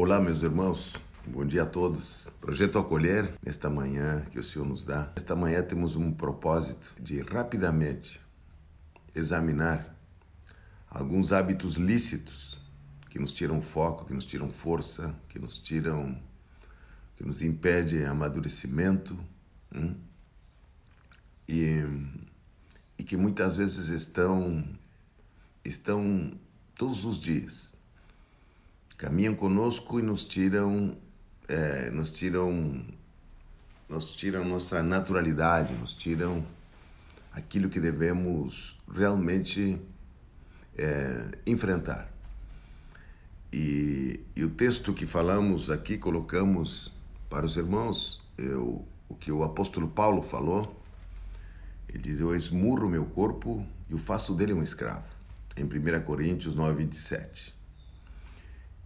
Olá, 0.00 0.20
meus 0.20 0.44
irmãos. 0.44 0.94
Bom 1.26 1.44
dia 1.44 1.64
a 1.64 1.66
todos. 1.66 2.30
Projeto 2.40 2.78
Acolher, 2.78 3.34
nesta 3.44 3.68
manhã 3.68 4.24
que 4.30 4.38
o 4.38 4.44
Senhor 4.44 4.64
nos 4.64 4.84
dá. 4.84 5.12
Esta 5.16 5.34
manhã 5.34 5.60
temos 5.60 5.96
um 5.96 6.12
propósito 6.12 6.94
de 7.02 7.20
rapidamente 7.20 8.20
examinar 9.12 9.98
alguns 10.88 11.32
hábitos 11.32 11.74
lícitos 11.74 12.56
que 13.10 13.18
nos 13.18 13.32
tiram 13.32 13.60
foco, 13.60 14.04
que 14.04 14.14
nos 14.14 14.24
tiram 14.24 14.48
força, 14.52 15.12
que 15.28 15.36
nos 15.36 15.58
tiram, 15.58 16.16
que 17.16 17.24
nos 17.24 17.42
impede 17.42 18.04
amadurecimento 18.04 19.18
hum? 19.74 19.96
e, 21.48 21.82
e 22.96 23.02
que 23.02 23.16
muitas 23.16 23.56
vezes 23.56 23.88
estão, 23.88 24.64
estão 25.64 26.38
todos 26.76 27.04
os 27.04 27.20
dias 27.20 27.76
caminham 28.98 29.34
conosco 29.34 30.00
e 30.00 30.02
nos 30.02 30.24
tiram, 30.24 30.98
é, 31.46 31.88
nos 31.90 32.10
tiram, 32.10 32.84
nos 33.88 34.16
tiram 34.16 34.44
nossa 34.44 34.82
naturalidade, 34.82 35.72
nos 35.74 35.94
tiram 35.94 36.44
aquilo 37.32 37.68
que 37.68 37.78
devemos 37.78 38.76
realmente 38.92 39.80
é, 40.76 41.38
enfrentar. 41.46 42.12
E, 43.52 44.20
e, 44.34 44.44
o 44.44 44.50
texto 44.50 44.92
que 44.92 45.06
falamos 45.06 45.70
aqui, 45.70 45.96
colocamos 45.96 46.92
para 47.30 47.46
os 47.46 47.56
irmãos, 47.56 48.22
eu, 48.36 48.84
o 49.08 49.14
que 49.14 49.30
o 49.32 49.42
apóstolo 49.42 49.88
Paulo 49.88 50.22
falou, 50.22 50.76
ele 51.88 52.02
diz: 52.02 52.20
Eu 52.20 52.34
esmurro 52.34 52.88
meu 52.88 53.06
corpo 53.06 53.64
e 53.88 53.94
o 53.94 53.98
faço 53.98 54.34
dele 54.34 54.52
um 54.52 54.62
escravo. 54.62 55.06
Em 55.56 55.64
1 55.64 56.02
Coríntios 56.02 56.54
9, 56.54 56.84
27. 56.84 57.57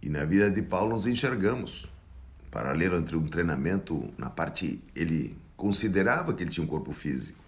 E 0.03 0.09
na 0.09 0.25
vida 0.25 0.51
de 0.51 0.61
Paulo 0.61 0.89
nos 0.89 1.07
enxergamos. 1.07 1.89
Paralelo 2.51 2.97
entre 2.97 3.15
um 3.15 3.25
treinamento, 3.25 4.13
na 4.17 4.29
parte, 4.29 4.83
ele 4.93 5.33
considerava 5.55 6.33
que 6.33 6.43
ele 6.43 6.51
tinha 6.51 6.61
um 6.61 6.67
corpo 6.67 6.91
físico 6.91 7.39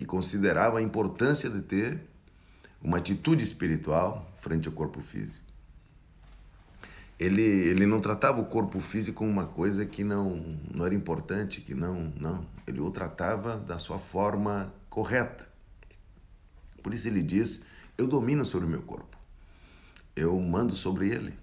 e 0.00 0.04
considerava 0.04 0.80
a 0.80 0.82
importância 0.82 1.48
de 1.48 1.62
ter 1.62 2.00
uma 2.82 2.98
atitude 2.98 3.44
espiritual 3.44 4.28
frente 4.34 4.66
ao 4.66 4.74
corpo 4.74 5.00
físico. 5.00 5.46
Ele, 7.16 7.42
ele 7.42 7.86
não 7.86 8.00
tratava 8.00 8.40
o 8.40 8.46
corpo 8.46 8.80
físico 8.80 9.18
como 9.18 9.30
uma 9.30 9.46
coisa 9.46 9.86
que 9.86 10.02
não, 10.02 10.58
não 10.74 10.84
era 10.84 10.96
importante, 10.96 11.60
que 11.60 11.74
não, 11.74 12.12
não. 12.16 12.44
Ele 12.66 12.80
o 12.80 12.90
tratava 12.90 13.56
da 13.56 13.78
sua 13.78 14.00
forma 14.00 14.74
correta. 14.90 15.48
Por 16.82 16.92
isso 16.92 17.06
ele 17.06 17.22
diz: 17.22 17.62
Eu 17.96 18.08
domino 18.08 18.44
sobre 18.44 18.66
o 18.66 18.68
meu 18.68 18.82
corpo 18.82 19.15
eu 20.16 20.40
mando 20.40 20.74
sobre 20.74 21.10
ele. 21.10 21.38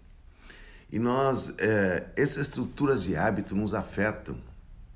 E 0.91 0.99
nós, 0.99 1.53
é, 1.59 2.11
essas 2.15 2.47
estruturas 2.47 3.03
de 3.03 3.15
hábito 3.15 3.55
nos 3.55 3.73
afetam, 3.73 4.37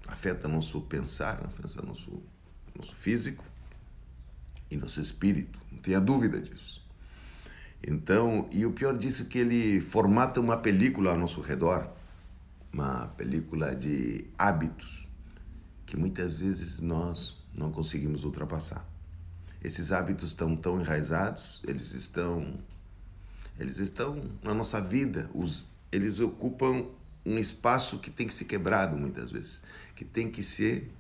afeta 0.08 0.48
nosso 0.48 0.82
pensar, 0.82 1.42
afeta 1.46 1.82
nosso, 1.82 2.22
nosso 2.76 2.96
físico 2.96 3.44
e 4.70 4.76
nosso 4.76 5.00
espírito, 5.00 5.60
não 5.72 5.80
tenha 5.80 6.02
dúvida 6.02 6.42
disso. 6.42 6.86
Então, 7.86 8.50
e 8.52 8.66
o 8.66 8.72
pior 8.72 8.98
disso 8.98 9.24
é 9.24 9.26
que 9.26 9.38
ele 9.38 9.80
formata 9.80 10.40
uma 10.40 10.58
película 10.58 11.12
ao 11.12 11.18
nosso 11.18 11.42
redor, 11.42 11.90
uma 12.74 13.08
película 13.10 13.76
de 13.76 14.26
hábitos 14.38 15.08
que 15.86 15.96
muitas 15.96 16.42
vezes 16.42 16.82
nós 16.82 17.38
não 17.54 17.72
conseguimos 17.72 18.24
ultrapassar. 18.24 18.86
Esses 19.64 19.92
hábitos 19.92 20.30
estão 20.30 20.56
tão 20.56 20.80
enraizados, 20.80 21.64
eles 21.66 21.94
estão 21.94 22.60
eles 23.60 23.80
estão 23.80 24.22
na 24.44 24.54
nossa 24.54 24.80
vida, 24.80 25.30
os, 25.34 25.70
eles 25.92 26.20
ocupam 26.20 26.86
um 27.26 27.38
espaço 27.38 28.00
que 28.00 28.10
tem 28.10 28.28
que 28.28 28.34
ser 28.34 28.46
quebrado 28.46 28.96
muitas 28.96 29.32
vezes, 29.32 29.62
que 29.96 30.06
tem 30.06 30.30
que 30.30 30.42
ser 30.42 30.92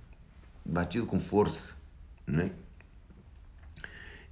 batido 0.66 1.05
com 1.05 1.19
força, 1.19 1.75
né? 2.25 2.52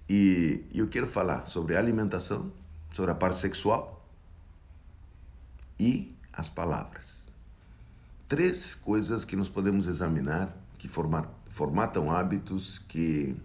E, 0.07 0.63
eu 0.73 0.87
quero 0.87 1.07
falar 1.07 1.47
sobre 1.47 1.75
alimentação, 1.75 2.51
sobre 2.91 3.11
a 3.11 3.15
parte 3.15 3.39
sexual 3.39 4.05
e 5.79 6.15
as 6.33 6.49
palavras. 6.49 7.31
Três 8.27 8.75
coisas 8.75 9.23
que 9.23 9.35
nós 9.35 9.47
podemos 9.47 9.87
examinar, 9.87 10.55
que 10.77 10.87
formatam 10.87 12.11
hábitos, 12.11 12.79
que 12.79 13.35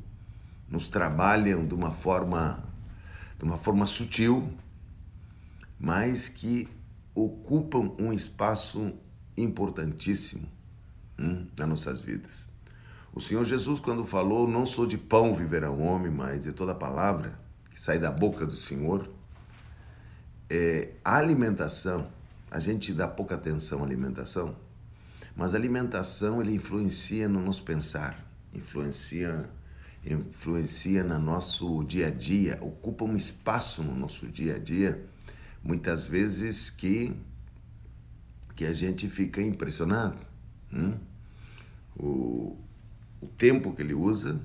nos 0.69 0.89
trabalham 0.89 1.67
de 1.67 1.75
uma 1.75 1.91
forma, 1.91 2.63
de 3.39 3.45
uma 3.45 3.57
forma 3.57 3.87
sutil, 3.87 4.53
mas 5.81 6.29
que 6.29 6.69
ocupam 7.15 7.93
um 7.99 8.13
espaço 8.13 8.93
importantíssimo 9.35 10.47
hum, 11.19 11.47
nas 11.59 11.69
nossas 11.69 12.01
vidas. 12.01 12.51
O 13.15 13.21
Senhor 13.21 13.45
Jesus, 13.45 13.81
quando 13.81 14.05
falou, 14.05 14.47
não 14.47 14.67
sou 14.67 14.87
de 14.87 14.99
pão 14.99 15.35
viverá 15.35 15.71
o 15.71 15.81
homem, 15.81 16.13
mas 16.13 16.45
de 16.45 16.53
toda 16.53 16.75
palavra 16.75 17.41
que 17.71 17.81
sai 17.81 17.99
da 17.99 18.11
boca 18.11 18.45
do 18.45 18.53
Senhor, 18.53 19.11
é, 20.51 20.91
a 21.03 21.17
alimentação, 21.17 22.09
a 22.51 22.61
gente 22.61 22.93
dá 22.93 23.09
pouca 23.09 23.37
atenção 23.37 23.81
à 23.81 23.87
alimentação, 23.87 24.55
mas 25.35 25.55
a 25.55 25.57
alimentação 25.57 26.43
ele 26.43 26.55
influencia 26.55 27.27
no 27.29 27.41
nosso 27.41 27.65
pensar, 27.65 28.23
influencia 28.53 29.49
influencia 30.05 31.05
no 31.05 31.19
nosso 31.19 31.85
dia 31.85 32.07
a 32.07 32.11
dia, 32.11 32.59
ocupa 32.63 33.05
um 33.05 33.17
espaço 33.17 33.83
no 33.83 33.95
nosso 33.95 34.27
dia 34.27 34.57
a 34.57 34.59
dia 34.59 35.05
muitas 35.63 36.05
vezes 36.05 36.71
que, 36.71 37.13
que 38.55 38.65
a 38.65 38.73
gente 38.73 39.09
fica 39.09 39.43
impressionado. 39.43 40.21
Hum? 40.73 40.99
O, 41.97 42.57
o 43.21 43.27
tempo 43.27 43.73
que 43.73 43.83
ele 43.83 43.95
usa, 43.95 44.41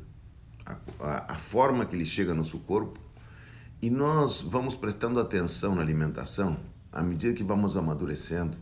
a, 0.66 0.78
a, 1.00 1.34
a 1.34 1.36
forma 1.36 1.86
que 1.86 1.96
ele 1.96 2.06
chega 2.06 2.32
no 2.32 2.40
nosso 2.40 2.60
corpo, 2.60 3.00
e 3.82 3.90
nós 3.90 4.42
vamos 4.42 4.76
prestando 4.76 5.20
atenção 5.20 5.76
na 5.76 5.82
alimentação 5.82 6.60
à 6.92 7.04
medida 7.04 7.34
que 7.34 7.44
vamos 7.44 7.76
amadurecendo, 7.76 8.58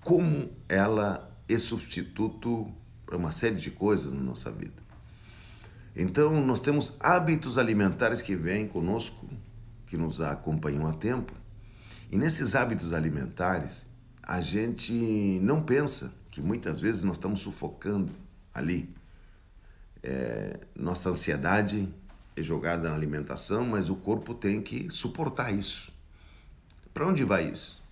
como 0.00 0.50
ela 0.68 1.30
é 1.48 1.58
substituto 1.58 2.70
para 3.04 3.16
uma 3.16 3.30
série 3.30 3.54
de 3.56 3.70
coisas 3.70 4.12
na 4.12 4.20
nossa 4.20 4.50
vida. 4.50 4.82
Então, 5.94 6.44
nós 6.44 6.60
temos 6.60 6.94
hábitos 7.00 7.56
alimentares 7.56 8.20
que 8.20 8.36
vêm 8.36 8.66
conosco, 8.66 9.26
que 9.86 9.96
nos 9.96 10.20
acompanham 10.20 10.86
há 10.86 10.92
tempo, 10.92 11.32
e 12.10 12.16
nesses 12.16 12.54
hábitos 12.54 12.92
alimentares, 12.92 13.86
a 14.22 14.40
gente 14.40 14.92
não 15.42 15.62
pensa 15.62 16.12
que 16.30 16.40
muitas 16.40 16.80
vezes 16.80 17.02
nós 17.02 17.16
estamos 17.16 17.40
sufocando 17.40 18.12
ali. 18.52 18.88
É, 20.02 20.60
nossa 20.74 21.10
ansiedade 21.10 21.88
é 22.36 22.42
jogada 22.42 22.88
na 22.88 22.94
alimentação, 22.94 23.64
mas 23.64 23.88
o 23.88 23.96
corpo 23.96 24.34
tem 24.34 24.60
que 24.60 24.90
suportar 24.90 25.52
isso. 25.52 25.92
Para 26.92 27.06
onde 27.06 27.24
vai 27.24 27.50
isso? 27.50 27.82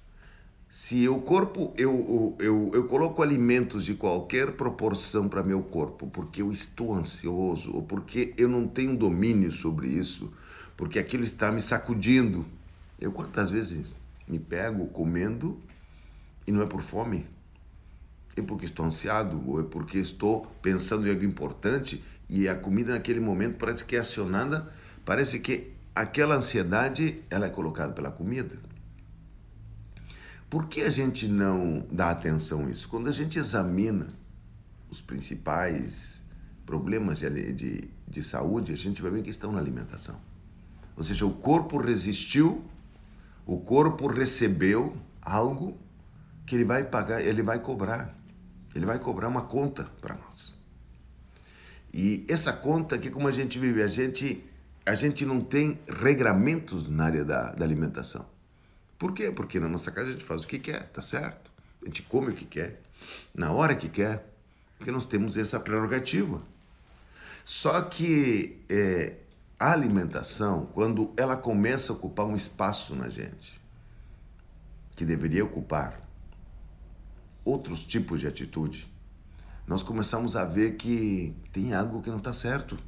Se 0.68 1.08
o 1.08 1.20
corpo, 1.20 1.72
eu, 1.76 2.36
eu, 2.40 2.70
eu 2.74 2.84
coloco 2.88 3.22
alimentos 3.22 3.84
de 3.84 3.94
qualquer 3.94 4.52
proporção 4.52 5.28
para 5.28 5.42
meu 5.42 5.62
corpo, 5.62 6.08
porque 6.08 6.42
eu 6.42 6.50
estou 6.50 6.94
ansioso, 6.94 7.72
ou 7.72 7.82
porque 7.82 8.34
eu 8.36 8.48
não 8.48 8.66
tenho 8.66 8.96
domínio 8.96 9.52
sobre 9.52 9.86
isso, 9.86 10.32
porque 10.76 10.98
aquilo 10.98 11.22
está 11.22 11.52
me 11.52 11.62
sacudindo. 11.62 12.44
Eu 13.00 13.12
quantas 13.12 13.50
vezes 13.50 13.94
me 14.26 14.38
pego 14.38 14.86
comendo 14.88 15.60
e 16.46 16.52
não 16.52 16.62
é 16.62 16.66
por 16.66 16.82
fome, 16.82 17.26
é 18.36 18.42
porque 18.42 18.64
estou 18.64 18.84
ansiado 18.84 19.42
ou 19.48 19.60
é 19.60 19.64
porque 19.64 19.98
estou 19.98 20.46
pensando 20.60 21.06
em 21.06 21.10
algo 21.10 21.24
importante 21.24 22.02
e 22.28 22.48
a 22.48 22.54
comida 22.54 22.92
naquele 22.92 23.20
momento 23.20 23.58
parece 23.58 23.84
que 23.84 23.96
é 23.96 24.00
acionada, 24.00 24.72
parece 25.04 25.38
que 25.38 25.72
aquela 25.94 26.34
ansiedade 26.34 27.22
ela 27.30 27.46
é 27.46 27.50
colocada 27.50 27.92
pela 27.92 28.10
comida. 28.10 28.56
Por 30.50 30.66
que 30.66 30.82
a 30.82 30.90
gente 30.90 31.26
não 31.26 31.86
dá 31.90 32.10
atenção 32.10 32.66
a 32.66 32.70
isso? 32.70 32.88
Quando 32.88 33.08
a 33.08 33.12
gente 33.12 33.38
examina 33.38 34.08
os 34.90 35.00
principais 35.00 36.22
problemas 36.64 37.18
de, 37.18 37.52
de, 37.52 37.90
de 38.06 38.22
saúde, 38.22 38.72
a 38.72 38.76
gente 38.76 39.02
vai 39.02 39.10
ver 39.10 39.22
que 39.22 39.30
estão 39.30 39.52
na 39.52 39.58
alimentação. 39.58 40.18
Ou 40.96 41.02
seja, 41.02 41.26
o 41.26 41.32
corpo 41.32 41.78
resistiu 41.78 42.64
o 43.46 43.60
corpo 43.60 44.06
recebeu 44.06 44.96
algo 45.20 45.78
que 46.46 46.54
ele 46.54 46.64
vai 46.64 46.84
pagar, 46.84 47.22
ele 47.22 47.42
vai 47.42 47.58
cobrar. 47.58 48.14
Ele 48.74 48.86
vai 48.86 48.98
cobrar 48.98 49.28
uma 49.28 49.42
conta 49.42 49.84
para 50.00 50.16
nós. 50.16 50.54
E 51.92 52.24
essa 52.28 52.52
conta 52.52 52.98
que 52.98 53.08
como 53.08 53.28
a 53.28 53.32
gente 53.32 53.58
vive, 53.58 53.82
a 53.82 53.86
gente 53.86 54.44
a 54.86 54.94
gente 54.94 55.24
não 55.24 55.40
tem 55.40 55.78
regramentos 55.88 56.90
na 56.90 57.04
área 57.04 57.24
da, 57.24 57.52
da 57.52 57.64
alimentação. 57.64 58.26
Por 58.98 59.14
quê? 59.14 59.30
Porque 59.30 59.58
na 59.58 59.68
nossa 59.68 59.90
casa 59.90 60.08
a 60.08 60.12
gente 60.12 60.24
faz 60.24 60.44
o 60.44 60.46
que 60.46 60.58
quer, 60.58 60.88
tá 60.90 61.00
certo? 61.00 61.50
A 61.82 61.86
gente 61.86 62.02
come 62.02 62.30
o 62.30 62.34
que 62.34 62.44
quer, 62.44 62.80
na 63.34 63.50
hora 63.52 63.74
que 63.74 63.88
quer, 63.88 64.26
porque 64.76 64.90
nós 64.90 65.06
temos 65.06 65.38
essa 65.38 65.58
prerrogativa. 65.58 66.42
Só 67.44 67.80
que 67.82 68.58
é, 68.68 69.14
a 69.64 69.72
alimentação, 69.72 70.68
quando 70.74 71.10
ela 71.16 71.38
começa 71.38 71.90
a 71.90 71.96
ocupar 71.96 72.26
um 72.26 72.36
espaço 72.36 72.94
na 72.94 73.08
gente, 73.08 73.58
que 74.94 75.06
deveria 75.06 75.42
ocupar 75.42 76.02
outros 77.42 77.82
tipos 77.86 78.20
de 78.20 78.26
atitude, 78.26 78.92
nós 79.66 79.82
começamos 79.82 80.36
a 80.36 80.44
ver 80.44 80.76
que 80.76 81.34
tem 81.50 81.72
algo 81.72 82.02
que 82.02 82.10
não 82.10 82.18
está 82.18 82.34
certo. 82.34 82.78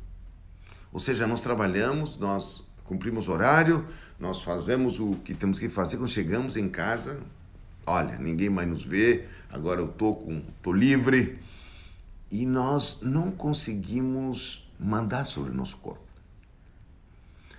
Ou 0.93 1.01
seja, 1.01 1.27
nós 1.27 1.43
trabalhamos, 1.43 2.19
nós 2.19 2.71
cumprimos 2.85 3.27
horário, 3.27 3.89
nós 4.21 4.43
fazemos 4.43 5.01
o 5.01 5.15
que 5.25 5.33
temos 5.33 5.59
que 5.59 5.71
fazer 5.71 5.97
quando 5.97 6.11
chegamos 6.11 6.59
em 6.59 6.69
casa. 6.69 7.23
Olha, 7.87 8.19
ninguém 8.19 8.51
mais 8.51 8.69
nos 8.69 8.85
vê, 8.85 9.27
agora 9.49 9.81
eu 9.81 9.89
tô 9.89 10.13
com, 10.13 10.43
tô 10.63 10.75
livre 10.75 11.39
e 12.31 12.45
nós 12.45 13.01
não 13.01 13.31
conseguimos 13.31 14.71
mandar 14.79 15.25
sobre 15.25 15.53
o 15.53 15.55
nosso 15.55 15.79
corpo. 15.79 16.06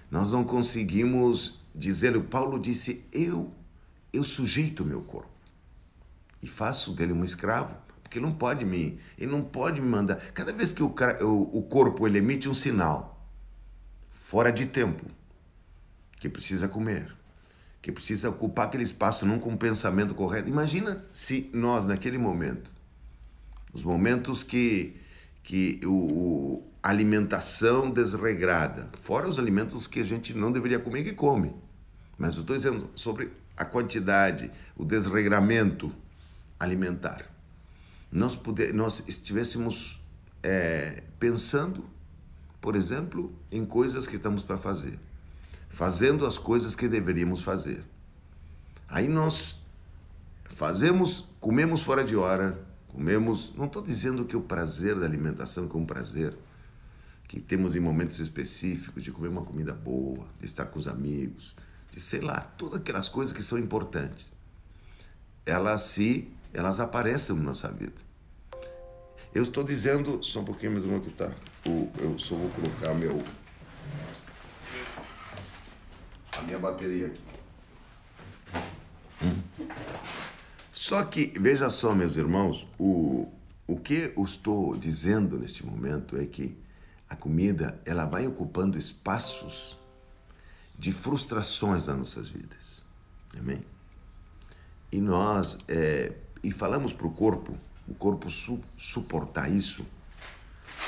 Nós 0.10 0.32
não 0.32 0.44
conseguimos 0.44 1.60
dizer, 1.76 2.16
o 2.16 2.24
Paulo 2.24 2.60
disse, 2.60 3.06
eu 3.12 3.54
eu 4.12 4.24
sujeito 4.24 4.84
o 4.84 4.86
meu 4.86 5.02
corpo 5.02 5.30
e 6.42 6.48
faço 6.48 6.94
dele 6.94 7.14
um 7.14 7.24
escravo, 7.24 7.76
porque 8.02 8.18
ele 8.18 8.26
não 8.26 8.34
pode 8.34 8.64
me, 8.66 9.00
ele 9.18 9.32
não 9.32 9.42
pode 9.42 9.82
me 9.82 9.88
mandar. 9.88 10.16
Cada 10.34 10.54
vez 10.54 10.72
que 10.72 10.84
o, 10.84 10.94
o, 11.22 11.58
o 11.58 11.62
corpo 11.64 12.08
ele 12.08 12.20
emite 12.20 12.48
um 12.48 12.54
sinal 12.54 13.28
fora 14.10 14.52
de 14.52 14.66
tempo, 14.66 15.06
que 16.20 16.30
precisa 16.30 16.68
comer, 16.68 17.16
que 17.82 17.92
precisa 17.92 18.30
ocupar 18.30 18.68
aquele 18.68 18.84
espaço 18.84 19.26
não 19.26 19.40
com 19.40 19.54
o 19.54 19.58
pensamento 19.58 20.14
correto. 20.16 20.50
Imagina 20.50 21.06
se 21.14 21.50
nós 21.54 21.86
naquele 21.86 22.18
momento, 22.18 22.72
os 23.74 23.84
momentos 23.84 24.44
que 24.44 24.96
que 25.44 25.80
o, 25.86 25.90
o 25.90 26.68
alimentação 26.82 27.90
desregrada, 27.90 28.90
fora 29.02 29.28
os 29.28 29.40
alimentos 29.40 29.88
que 29.88 30.00
a 30.00 30.04
gente 30.04 30.34
não 30.34 30.52
deveria 30.52 30.80
comer 30.80 31.04
que 31.04 31.14
come, 31.14 31.54
mas 32.18 32.36
eu 32.36 32.42
estou 32.42 32.56
dizendo 32.56 32.90
sobre 32.96 33.32
a 33.56 33.66
quantidade, 33.66 34.52
o 34.76 34.86
desregramento 34.86 35.92
alimentar. 36.60 37.26
Nós, 38.12 38.36
puder, 38.36 38.74
nós 38.74 39.04
estivéssemos 39.08 40.02
é, 40.42 41.04
pensando, 41.20 41.86
por 42.62 42.76
exemplo, 42.76 43.34
em 43.52 43.66
coisas 43.66 44.08
que 44.08 44.16
estamos 44.16 44.44
para 44.44 44.58
fazer, 44.58 45.00
fazendo 45.70 46.26
as 46.26 46.38
coisas 46.38 46.76
que 46.76 46.88
deveríamos 46.88 47.42
fazer. 47.42 47.84
Aí 48.88 49.08
nós 49.08 49.60
fazemos, 50.46 51.26
comemos 51.40 51.82
fora 51.82 52.04
de 52.04 52.16
hora, 52.16 52.58
comemos. 52.88 53.54
Não 53.56 53.66
estou 53.66 53.82
dizendo 53.82 54.26
que 54.26 54.38
o 54.38 54.42
prazer 54.42 54.96
da 54.98 55.06
alimentação 55.06 55.70
é 55.72 55.78
um 55.78 55.86
prazer 55.86 56.34
que 57.28 57.42
temos 57.42 57.76
em 57.76 57.80
momentos 57.80 58.20
específicos 58.20 59.04
de 59.04 59.12
comer 59.12 59.28
uma 59.28 59.44
comida 59.44 59.74
boa, 59.74 60.26
de 60.40 60.46
estar 60.46 60.66
com 60.66 60.80
os 60.80 60.88
amigos, 60.88 61.56
de 61.92 62.00
sei 62.00 62.22
lá, 62.22 62.40
todas 62.58 62.80
aquelas 62.80 63.10
coisas 63.10 63.34
que 63.34 63.44
são 63.44 63.58
importantes. 63.58 64.34
Elas 65.46 65.82
se 65.82 66.30
elas 66.54 66.80
aparecem 66.80 67.36
na 67.36 67.44
nossa 67.44 67.70
vida. 67.70 68.08
Eu 69.34 69.44
estou 69.44 69.64
dizendo, 69.64 70.24
só 70.24 70.40
um 70.40 70.46
pouquinho 70.46 70.72
mais 70.72 70.86
uma 70.86 71.00
que 71.00 71.12
tá. 71.12 71.32
Eu 72.00 72.18
só 72.18 72.36
vou 72.36 72.50
colocar 72.52 72.94
meu 72.94 73.22
a 76.38 76.42
minha 76.44 76.58
bateria 76.58 77.08
aqui. 77.08 77.22
Hum. 79.24 79.68
Só 80.72 81.04
que, 81.04 81.34
veja 81.40 81.70
só, 81.70 81.94
meus 81.94 82.16
irmãos, 82.16 82.68
o, 82.80 83.32
o 83.66 83.78
que 83.78 84.14
eu 84.16 84.24
estou 84.24 84.78
dizendo 84.78 85.38
neste 85.38 85.66
momento 85.66 86.18
é 86.18 86.26
que 86.26 86.56
a 87.10 87.16
comida 87.16 87.80
ela 87.86 88.06
vai 88.06 88.28
ocupando 88.28 88.78
espaços 88.78 89.78
de 90.78 90.92
frustrações 90.92 91.88
nas 91.88 91.98
nossas 91.98 92.28
vidas. 92.28 92.84
Amém? 93.38 93.64
E 94.92 95.02
nós, 95.02 95.58
é, 95.68 96.14
e 96.44 96.52
falamos 96.52 96.94
para 96.94 97.08
o 97.08 97.12
corpo, 97.12 97.58
o 97.88 97.94
corpo 97.94 98.30
su 98.30 98.60
suportar 98.78 99.50
isso, 99.50 99.86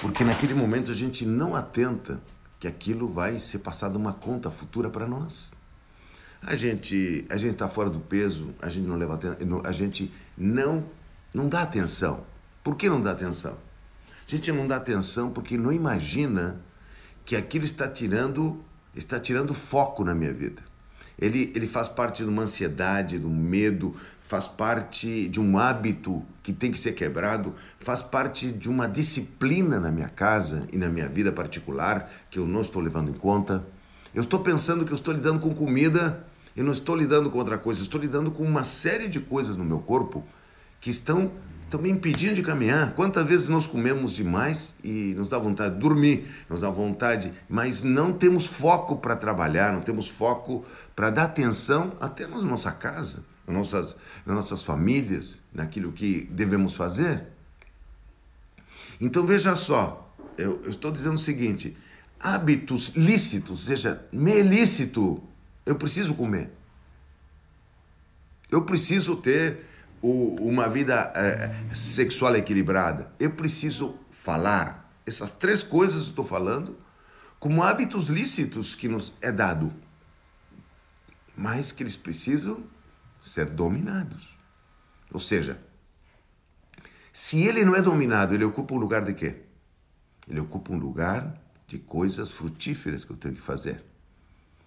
porque 0.01 0.23
naquele 0.23 0.53
momento 0.53 0.91
a 0.91 0.93
gente 0.93 1.25
não 1.25 1.55
atenta 1.55 2.21
que 2.59 2.67
aquilo 2.67 3.09
vai 3.09 3.39
ser 3.39 3.59
passado 3.59 3.95
uma 3.95 4.13
conta 4.13 4.49
futura 4.49 4.89
para 4.89 5.07
nós. 5.07 5.53
A 6.41 6.55
gente 6.55 7.25
a 7.29 7.35
gente 7.35 7.53
está 7.53 7.67
fora 7.67 7.89
do 7.89 7.99
peso, 7.99 8.53
a 8.61 8.69
gente 8.69 8.87
não 8.87 8.95
leva 8.95 9.19
a 9.63 9.71
gente 9.71 10.13
não 10.37 10.85
não 11.33 11.49
dá 11.49 11.61
atenção. 11.61 12.23
Por 12.63 12.75
que 12.75 12.89
não 12.89 13.01
dá 13.01 13.11
atenção? 13.11 13.57
A 14.29 14.35
gente 14.35 14.51
não 14.51 14.67
dá 14.67 14.75
atenção 14.75 15.31
porque 15.31 15.57
não 15.57 15.73
imagina 15.73 16.61
que 17.25 17.35
aquilo 17.35 17.65
está 17.65 17.87
tirando 17.87 18.63
está 18.93 19.19
tirando 19.19 19.55
foco 19.55 20.03
na 20.03 20.13
minha 20.13 20.31
vida. 20.31 20.61
Ele, 21.17 21.51
ele 21.55 21.65
faz 21.65 21.89
parte 21.89 22.23
de 22.23 22.29
uma 22.29 22.43
ansiedade, 22.43 23.17
de 23.17 23.25
um 23.25 23.35
medo, 23.35 23.95
faz 24.21 24.47
parte 24.47 25.27
de 25.27 25.39
um 25.39 25.57
hábito 25.57 26.23
que 26.43 26.53
tem 26.53 26.71
que 26.71 26.79
ser 26.79 26.91
quebrado, 26.93 27.55
faz 27.79 28.03
parte 28.03 28.51
de 28.51 28.69
uma 28.69 28.87
disciplina 28.87 29.79
na 29.79 29.91
minha 29.91 30.09
casa 30.09 30.67
e 30.71 30.77
na 30.77 30.89
minha 30.89 31.09
vida 31.09 31.31
particular 31.31 32.11
que 32.29 32.37
eu 32.37 32.45
não 32.45 32.61
estou 32.61 32.83
levando 32.83 33.09
em 33.09 33.13
conta. 33.13 33.65
Eu 34.13 34.21
estou 34.21 34.41
pensando 34.41 34.85
que 34.85 34.91
eu 34.91 34.95
estou 34.95 35.13
lidando 35.13 35.39
com 35.39 35.53
comida 35.55 36.23
e 36.55 36.61
não 36.61 36.71
estou 36.71 36.95
lidando 36.95 37.31
com 37.31 37.39
outra 37.39 37.57
coisa, 37.57 37.81
estou 37.81 37.99
lidando 37.99 38.29
com 38.29 38.43
uma 38.43 38.63
série 38.63 39.07
de 39.07 39.19
coisas 39.19 39.55
no 39.55 39.65
meu 39.65 39.79
corpo 39.79 40.23
que 40.79 40.91
estão 40.91 41.31
me 41.77 41.89
impedindo 41.89 42.35
de 42.35 42.41
caminhar. 42.41 42.93
Quantas 42.93 43.25
vezes 43.25 43.47
nós 43.47 43.67
comemos 43.67 44.13
demais 44.13 44.75
e 44.83 45.13
nos 45.15 45.29
dá 45.29 45.37
vontade 45.37 45.75
de 45.75 45.79
dormir, 45.79 46.25
nos 46.49 46.61
dá 46.61 46.69
vontade, 46.69 47.33
mas 47.47 47.83
não 47.83 48.13
temos 48.13 48.45
foco 48.45 48.97
para 48.97 49.15
trabalhar, 49.15 49.73
não 49.73 49.81
temos 49.81 50.07
foco 50.07 50.65
para 50.95 51.09
dar 51.09 51.23
atenção 51.23 51.93
até 51.99 52.25
na 52.25 52.41
nossa 52.41 52.71
casa, 52.71 53.23
nas 53.45 53.55
nossas, 53.55 53.95
nas 54.25 54.35
nossas 54.35 54.63
famílias, 54.63 55.41
naquilo 55.53 55.91
que 55.91 56.27
devemos 56.31 56.73
fazer. 56.75 57.23
Então 58.99 59.25
veja 59.25 59.55
só, 59.55 60.13
eu, 60.37 60.61
eu 60.63 60.69
estou 60.69 60.91
dizendo 60.91 61.15
o 61.15 61.19
seguinte: 61.19 61.77
hábitos 62.19 62.89
lícitos, 62.95 63.65
seja, 63.65 64.05
meio 64.11 64.43
lícito, 64.43 65.23
eu 65.65 65.75
preciso 65.75 66.13
comer. 66.13 66.49
Eu 68.51 68.63
preciso 68.63 69.15
ter 69.15 69.65
o, 70.01 70.35
uma 70.41 70.67
vida 70.67 71.11
é, 71.15 71.75
sexual 71.75 72.35
equilibrada. 72.35 73.11
Eu 73.19 73.31
preciso 73.31 73.97
falar. 74.11 74.89
Essas 75.05 75.31
três 75.31 75.63
coisas 75.63 76.03
eu 76.03 76.09
estou 76.09 76.25
falando 76.25 76.77
como 77.39 77.63
hábitos 77.63 78.07
lícitos 78.07 78.75
que 78.75 78.87
nos 78.87 79.13
é 79.21 79.31
dado, 79.31 79.73
mas 81.35 81.71
que 81.71 81.81
eles 81.81 81.95
precisam 81.95 82.63
ser 83.21 83.49
dominados. 83.49 84.37
Ou 85.11 85.19
seja, 85.19 85.59
se 87.11 87.41
ele 87.41 87.65
não 87.65 87.75
é 87.75 87.81
dominado, 87.81 88.35
ele 88.35 88.43
ocupa 88.43 88.75
um 88.75 88.77
lugar 88.77 89.03
de 89.03 89.13
quê? 89.13 89.41
Ele 90.27 90.39
ocupa 90.39 90.73
um 90.73 90.77
lugar 90.77 91.41
de 91.65 91.79
coisas 91.79 92.29
frutíferas 92.29 93.03
que 93.03 93.11
eu 93.11 93.17
tenho 93.17 93.33
que 93.33 93.41
fazer. 93.41 93.83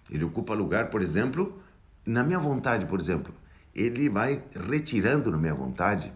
Ele 0.09 0.23
ocupa 0.23 0.53
lugar, 0.53 0.89
por 0.89 1.01
exemplo, 1.01 1.61
na 2.05 2.23
minha 2.23 2.39
vontade, 2.39 2.85
por 2.85 2.99
exemplo 2.99 3.33
ele 3.75 4.09
vai 4.09 4.43
retirando 4.69 5.31
na 5.31 5.37
minha 5.37 5.53
vontade 5.53 6.13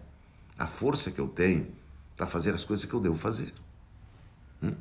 a 0.58 0.66
força 0.66 1.10
que 1.10 1.20
eu 1.20 1.28
tenho 1.28 1.66
para 2.16 2.26
fazer 2.26 2.54
as 2.54 2.64
coisas 2.64 2.84
que 2.84 2.94
eu 2.94 3.00
devo 3.00 3.16
fazer. 3.16 3.52
Hum? 4.62 4.74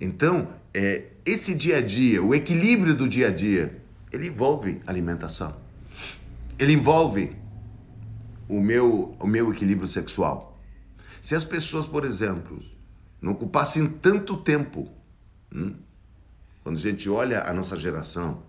Então, 0.00 0.48
é, 0.72 1.10
esse 1.24 1.54
dia 1.54 1.78
a 1.78 1.80
dia, 1.80 2.22
o 2.22 2.34
equilíbrio 2.34 2.94
do 2.94 3.08
dia 3.08 3.28
a 3.28 3.30
dia, 3.30 3.80
ele 4.12 4.28
envolve 4.28 4.80
alimentação. 4.86 5.56
Ele 6.58 6.72
envolve 6.72 7.36
o 8.48 8.60
meu, 8.60 9.16
o 9.18 9.26
meu 9.26 9.52
equilíbrio 9.52 9.88
sexual. 9.88 10.60
Se 11.20 11.34
as 11.34 11.44
pessoas, 11.44 11.86
por 11.86 12.04
exemplo, 12.04 12.60
não 13.20 13.32
ocupassem 13.32 13.88
tanto 13.88 14.36
tempo, 14.36 14.88
hum? 15.52 15.74
quando 16.62 16.76
a 16.76 16.80
gente 16.80 17.08
olha 17.08 17.42
a 17.42 17.52
nossa 17.52 17.78
geração, 17.78 18.42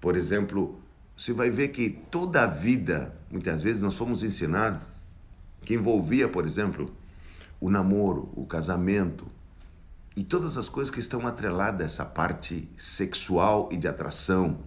por 0.00 0.16
exemplo, 0.16 0.80
você 1.18 1.32
vai 1.32 1.50
ver 1.50 1.68
que 1.68 1.90
toda 1.90 2.44
a 2.44 2.46
vida, 2.46 3.12
muitas 3.28 3.60
vezes, 3.60 3.80
nós 3.80 3.96
fomos 3.96 4.22
ensinados 4.22 4.82
que 5.62 5.74
envolvia, 5.74 6.28
por 6.28 6.46
exemplo, 6.46 6.94
o 7.60 7.68
namoro, 7.68 8.32
o 8.36 8.46
casamento 8.46 9.26
e 10.14 10.22
todas 10.22 10.56
as 10.56 10.68
coisas 10.68 10.94
que 10.94 11.00
estão 11.00 11.26
atreladas 11.26 11.80
a 11.80 11.84
essa 11.84 12.04
parte 12.04 12.68
sexual 12.76 13.68
e 13.72 13.76
de 13.76 13.88
atração. 13.88 14.60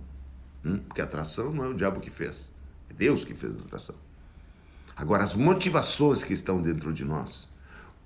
Hum? 0.65 0.79
Porque 0.79 1.01
atração 1.01 1.53
não 1.53 1.63
é 1.63 1.67
o 1.69 1.73
diabo 1.73 2.01
que 2.01 2.09
fez, 2.09 2.51
é 2.89 2.93
Deus 2.93 3.23
que 3.23 3.33
fez 3.33 3.55
a 3.55 3.61
atração. 3.61 3.95
Agora, 4.93 5.23
as 5.23 5.33
motivações 5.33 6.21
que 6.21 6.33
estão 6.33 6.61
dentro 6.61 6.91
de 6.91 7.05
nós, 7.05 7.47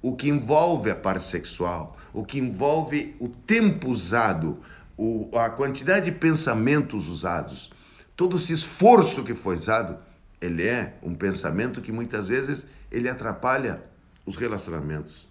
o 0.03 0.15
que 0.15 0.29
envolve 0.29 0.91
a 0.91 0.95
parte 0.95 1.23
sexual, 1.23 1.97
o 2.13 2.23
que 2.23 2.37
envolve 2.37 3.15
o 3.19 3.27
tempo 3.27 3.89
usado, 3.89 4.59
a 5.33 5.49
quantidade 5.49 6.05
de 6.05 6.11
pensamentos 6.11 7.09
usados, 7.09 7.71
todo 8.15 8.37
esse 8.37 8.53
esforço 8.53 9.23
que 9.23 9.33
foi 9.33 9.55
usado, 9.55 9.97
ele 10.39 10.63
é 10.63 10.97
um 11.01 11.13
pensamento 11.13 11.81
que 11.81 11.91
muitas 11.91 12.27
vezes 12.27 12.67
ele 12.91 13.09
atrapalha 13.09 13.83
os 14.25 14.37
relacionamentos, 14.37 15.29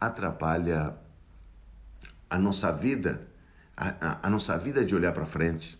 atrapalha 0.00 0.96
a 2.28 2.38
nossa 2.38 2.72
vida, 2.72 3.26
a, 3.76 3.94
a, 4.00 4.26
a 4.26 4.30
nossa 4.30 4.56
vida 4.58 4.84
de 4.84 4.94
olhar 4.94 5.12
para 5.12 5.24
frente. 5.24 5.78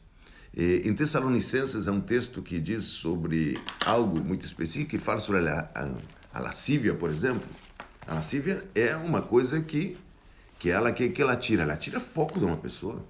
Em 0.57 0.95
Tessalonicenses 0.95 1.89
é 1.89 1.91
um 1.91 2.01
texto 2.01 2.41
que 2.41 2.61
diz 2.61 2.85
sobre 2.85 3.59
algo 3.85 4.21
muito 4.21 4.47
específico, 4.47 4.93
que 4.93 4.99
fala 4.99 5.19
sobre 5.19 5.49
a, 5.49 5.69
a, 5.75 6.39
a 6.39 6.41
lascívia, 6.41 6.95
por 6.95 7.11
exemplo. 7.11 7.49
A 8.07 8.15
lascívia 8.15 8.65
é 8.73 8.95
uma 8.95 9.21
coisa 9.21 9.61
que, 9.61 9.99
que 10.59 10.71
ela 10.71 10.93
que, 10.93 11.09
que 11.09 11.21
ela 11.21 11.35
tira, 11.35 11.65
ela 11.65 11.77
tira 11.77 11.99
foco 11.99 12.39
de 12.39 12.45
uma 12.45 12.57
pessoa. 12.57 13.05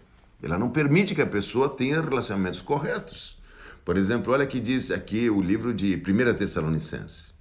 Ela 0.44 0.58
não 0.58 0.70
permite 0.70 1.14
que 1.14 1.22
a 1.22 1.26
pessoa 1.26 1.68
tenha 1.68 2.00
relacionamentos 2.00 2.60
corretos. 2.60 3.38
Por 3.84 3.96
exemplo, 3.96 4.32
olha 4.32 4.46
que 4.46 4.60
diz 4.60 4.90
aqui 4.90 5.28
o 5.30 5.40
livro 5.40 5.72
de 5.72 5.94
1 5.96 6.34
Tessalonicenses. 6.34 7.34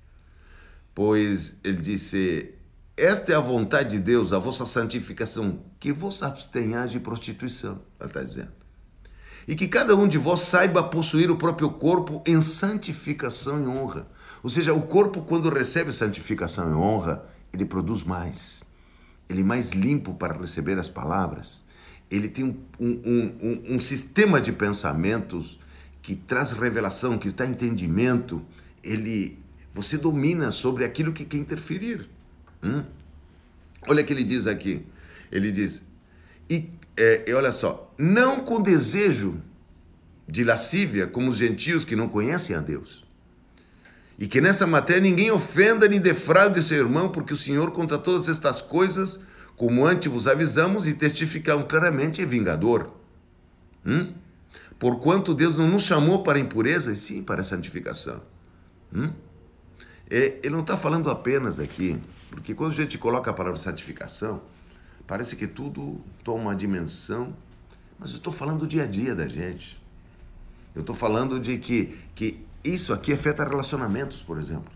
Pois 0.94 1.60
ele 1.64 1.82
disse: 1.82 2.54
Esta 2.96 3.34
é 3.34 3.36
a 3.36 3.40
vontade 3.40 3.92
de 3.92 4.00
Deus, 4.00 4.34
a 4.34 4.40
vossa 4.40 4.66
santificação, 4.66 5.64
que 5.80 5.92
vos 5.92 6.22
abstenhais 6.24 6.92
de 6.92 7.00
prostituição. 7.00 7.82
Ela 8.00 8.10
está 8.10 8.22
dizendo 8.22 8.64
e 9.48 9.56
que 9.56 9.68
cada 9.68 9.96
um 9.96 10.08
de 10.08 10.18
vós 10.18 10.42
saiba 10.42 10.84
possuir 10.84 11.30
o 11.30 11.38
próprio 11.38 11.70
corpo 11.70 12.22
em 12.26 12.42
santificação 12.42 13.62
e 13.62 13.68
honra. 13.68 14.08
Ou 14.42 14.50
seja, 14.50 14.74
o 14.74 14.82
corpo, 14.84 15.22
quando 15.22 15.50
recebe 15.50 15.94
santificação 15.94 16.72
e 16.72 16.74
honra, 16.74 17.26
ele 17.52 17.66
produz 17.66 18.04
mais. 18.04 18.64
Ele 19.30 19.42
é 19.42 19.44
mais 19.44 19.72
limpo 19.72 20.14
para 20.14 20.38
receber 20.38 20.78
as 20.78 20.90
palavras. 20.90 21.66
Ele 22.10 22.28
tem 22.28 22.46
um, 22.46 22.58
um, 22.80 23.36
um, 23.42 23.76
um 23.76 23.80
sistema 23.80 24.40
de 24.40 24.52
pensamentos 24.52 25.60
que 26.02 26.16
traz 26.16 26.52
revelação, 26.52 27.18
que 27.18 27.30
dá 27.32 27.46
entendimento. 27.46 28.46
Ele, 28.84 29.40
você 29.74 29.98
domina 29.98 30.52
sobre 30.52 30.86
aquilo 30.86 31.14
que 31.14 31.26
quer 31.26 31.38
interferir. 31.38 32.10
Hum? 32.62 32.84
Olha 33.88 34.04
o 34.04 34.06
que 34.06 34.14
ele 34.14 34.24
diz 34.24 34.48
aqui. 34.48 34.86
Ele 35.32 35.52
diz: 35.52 35.82
e 36.50 36.70
é, 36.96 37.24
e 37.28 37.34
olha 37.34 37.52
só, 37.52 37.92
não 37.98 38.42
com 38.42 38.62
desejo 38.62 39.42
de 40.28 40.44
lascívia, 40.44 41.08
como 41.08 41.30
os 41.30 41.38
gentios 41.38 41.84
que 41.84 41.96
não 41.96 42.08
conhecem 42.08 42.56
a 42.56 42.60
Deus. 42.60 43.06
E 44.18 44.28
que 44.28 44.40
nessa 44.40 44.68
matéria 44.68 45.02
ninguém 45.02 45.32
ofenda 45.32 45.88
nem 45.88 46.00
defraude 46.00 46.64
seu 46.64 46.78
irmão, 46.78 47.10
porque 47.10 47.34
o 47.34 47.38
Senhor, 47.38 47.72
contra 47.72 47.98
todas 47.98 48.30
estas 48.30 48.62
coisas, 48.62 49.22
como 49.56 49.86
antes 49.86 50.12
vos 50.12 50.28
avisamos 50.28 50.88
e 50.88 50.94
testificamos 50.94 51.66
claramente, 51.68 52.22
é 52.22 52.26
vingador. 52.26 52.94
Hum? 53.86 54.14
Porquanto 54.80 55.34
Deus 55.34 55.56
não 55.56 55.68
nos 55.68 55.84
chamou 55.84 56.24
para 56.24 56.40
impureza, 56.40 56.94
e 56.94 56.98
sim 56.98 57.24
para 57.24 57.44
santificação. 57.44 58.22
Hum? 58.94 59.12
É, 60.10 60.40
ele 60.44 60.50
não 60.50 60.62
está 60.62 60.78
falando 60.78 61.10
apenas 61.10 61.60
aqui, 61.60 62.00
porque 62.30 62.54
quando 62.54 62.72
a 62.72 62.76
gente 62.76 62.98
coloca 62.98 63.32
a 63.32 63.34
palavra 63.34 63.58
santificação, 63.58 64.42
Parece 65.06 65.36
que 65.36 65.48
tudo 65.48 66.02
toma 66.24 66.44
uma 66.44 66.56
dimensão, 66.56 67.36
mas 68.00 68.12
eu 68.12 68.18
estou 68.18 68.32
falando 68.32 68.62
do 68.62 68.68
dia 68.68 68.84
a 68.84 68.88
dia 68.88 69.14
da 69.14 69.28
gente. 69.28 69.82
Eu 70.74 70.82
estou 70.82 70.96
falando 70.96 71.40
de 71.40 71.58
que, 71.58 72.00
que 72.16 72.44
isso 72.64 72.94
aqui 72.94 73.12
afeta 73.12 73.44
relacionamentos, 73.44 74.22
por 74.22 74.38
exemplo. 74.38 74.72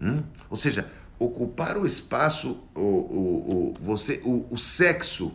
Hum? 0.00 0.22
Ou 0.50 0.56
seja, 0.56 0.90
ocupar 1.24 1.76
o 1.76 1.86
espaço, 1.86 2.58
o, 2.74 2.80
o, 2.80 3.70
o, 3.70 3.74
você, 3.80 4.20
o, 4.24 4.46
o 4.50 4.58
sexo 4.58 5.34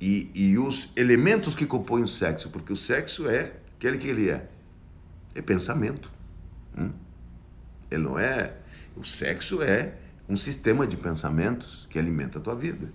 e, 0.00 0.30
e 0.34 0.58
os 0.58 0.90
elementos 0.94 1.54
que 1.54 1.66
compõem 1.66 2.02
o 2.02 2.08
sexo, 2.08 2.50
porque 2.50 2.72
o 2.72 2.76
sexo 2.76 3.28
é 3.28 3.52
aquele 3.76 3.98
que 3.98 4.08
ele 4.08 4.30
é. 4.30 4.48
É 5.34 5.42
pensamento. 5.42 6.10
Hum? 6.76 6.90
Ele 7.90 8.02
não 8.02 8.18
é. 8.18 8.54
O 8.96 9.04
sexo 9.04 9.62
é 9.62 9.94
um 10.28 10.36
sistema 10.36 10.86
de 10.86 10.96
pensamentos 10.96 11.86
que 11.90 11.98
alimenta 11.98 12.38
a 12.38 12.42
tua 12.42 12.54
vida. 12.54 12.92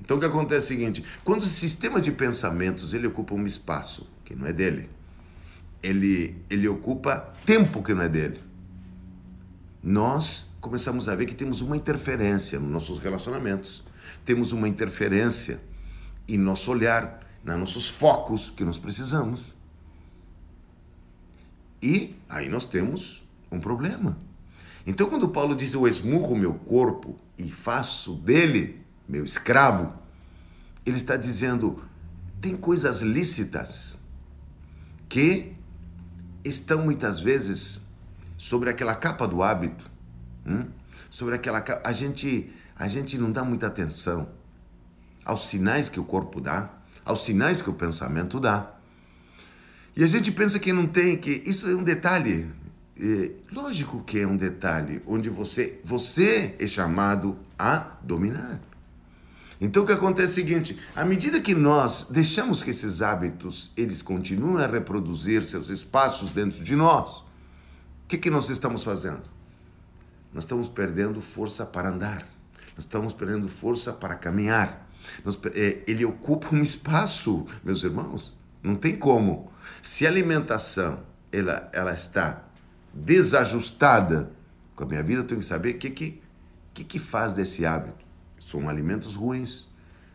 Então 0.00 0.16
o 0.16 0.20
que 0.20 0.26
acontece 0.26 0.72
é 0.72 0.76
o 0.76 0.78
seguinte: 0.78 1.04
quando 1.24 1.42
o 1.42 1.46
sistema 1.46 2.00
de 2.00 2.10
pensamentos 2.10 2.94
ele 2.94 3.06
ocupa 3.06 3.34
um 3.34 3.46
espaço 3.46 4.08
que 4.24 4.34
não 4.34 4.46
é 4.46 4.52
dele, 4.52 4.88
ele, 5.82 6.36
ele 6.48 6.68
ocupa 6.68 7.32
tempo 7.44 7.82
que 7.82 7.94
não 7.94 8.02
é 8.02 8.08
dele, 8.08 8.40
nós 9.82 10.50
começamos 10.60 11.08
a 11.08 11.14
ver 11.14 11.26
que 11.26 11.34
temos 11.34 11.60
uma 11.60 11.76
interferência 11.76 12.58
nos 12.58 12.70
nossos 12.70 12.98
relacionamentos, 12.98 13.84
temos 14.24 14.52
uma 14.52 14.68
interferência 14.68 15.60
em 16.28 16.36
nosso 16.36 16.70
olhar, 16.70 17.26
nos 17.42 17.58
nossos 17.58 17.88
focos 17.88 18.50
que 18.50 18.64
nós 18.64 18.78
precisamos. 18.78 19.54
E 21.82 22.14
aí 22.28 22.48
nós 22.48 22.66
temos 22.66 23.26
um 23.50 23.58
problema. 23.58 24.18
Então, 24.86 25.08
quando 25.08 25.28
Paulo 25.28 25.54
diz 25.54 25.72
eu 25.72 25.88
esmurro 25.88 26.36
meu 26.36 26.54
corpo 26.54 27.18
e 27.38 27.50
faço 27.50 28.14
dele 28.14 28.80
meu 29.08 29.24
escravo, 29.24 29.92
ele 30.84 30.96
está 30.96 31.16
dizendo: 31.16 31.82
tem 32.40 32.56
coisas 32.56 33.00
lícitas 33.00 33.98
que 35.08 35.54
estão 36.44 36.82
muitas 36.84 37.20
vezes 37.20 37.82
sobre 38.40 38.70
aquela 38.70 38.94
capa 38.94 39.28
do 39.28 39.42
hábito, 39.42 39.84
hum? 40.46 40.64
sobre 41.10 41.34
aquela. 41.34 41.62
A 41.84 41.92
gente, 41.92 42.50
a 42.74 42.88
gente 42.88 43.18
não 43.18 43.30
dá 43.30 43.44
muita 43.44 43.66
atenção 43.66 44.30
aos 45.22 45.46
sinais 45.46 45.90
que 45.90 46.00
o 46.00 46.04
corpo 46.04 46.40
dá, 46.40 46.70
aos 47.04 47.22
sinais 47.22 47.60
que 47.60 47.68
o 47.68 47.74
pensamento 47.74 48.40
dá. 48.40 48.76
E 49.94 50.02
a 50.02 50.06
gente 50.06 50.32
pensa 50.32 50.58
que 50.58 50.72
não 50.72 50.86
tem, 50.86 51.18
que 51.18 51.42
isso 51.44 51.68
é 51.68 51.74
um 51.74 51.82
detalhe. 51.82 52.50
É, 52.98 53.30
lógico 53.52 54.02
que 54.02 54.18
é 54.18 54.26
um 54.26 54.38
detalhe 54.38 55.02
onde 55.06 55.28
você, 55.28 55.78
você 55.84 56.56
é 56.58 56.66
chamado 56.66 57.36
a 57.58 57.98
dominar. 58.02 58.58
Então 59.60 59.82
o 59.82 59.86
que 59.86 59.92
acontece 59.92 60.40
é 60.40 60.42
o 60.42 60.46
seguinte, 60.46 60.78
à 60.96 61.04
medida 61.04 61.42
que 61.42 61.54
nós 61.54 62.06
deixamos 62.08 62.62
que 62.62 62.70
esses 62.70 63.02
hábitos 63.02 63.70
eles 63.76 64.00
continuem 64.00 64.64
a 64.64 64.66
reproduzir 64.66 65.44
seus 65.44 65.68
espaços 65.68 66.30
dentro 66.30 66.64
de 66.64 66.74
nós, 66.74 67.22
que, 68.10 68.18
que 68.18 68.30
nós 68.30 68.50
estamos 68.50 68.82
fazendo? 68.82 69.22
Nós 70.34 70.42
estamos 70.42 70.68
perdendo 70.68 71.22
força 71.22 71.64
para 71.64 71.90
andar, 71.90 72.26
nós 72.74 72.80
estamos 72.84 73.12
perdendo 73.12 73.48
força 73.48 73.92
para 73.92 74.16
caminhar. 74.16 74.88
Nós, 75.24 75.38
é, 75.54 75.82
ele 75.86 76.04
ocupa 76.04 76.54
um 76.54 76.62
espaço, 76.62 77.46
meus 77.62 77.84
irmãos, 77.84 78.36
não 78.62 78.74
tem 78.74 78.96
como. 78.96 79.52
Se 79.80 80.06
a 80.06 80.10
alimentação 80.10 81.04
ela, 81.32 81.70
ela 81.72 81.92
está 81.92 82.44
desajustada 82.92 84.32
com 84.74 84.82
a 84.82 84.86
minha 84.86 85.02
vida, 85.02 85.20
eu 85.20 85.26
tenho 85.26 85.40
que 85.40 85.46
saber 85.46 85.76
o 85.76 85.78
que, 85.78 85.90
que, 85.90 86.22
que, 86.74 86.84
que 86.84 86.98
faz 86.98 87.32
desse 87.32 87.64
hábito 87.64 88.04
são 88.38 88.68
alimentos 88.68 89.14
ruins, 89.14 89.69